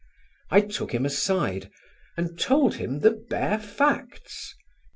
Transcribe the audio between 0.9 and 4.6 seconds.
him aside and told him the bare facts.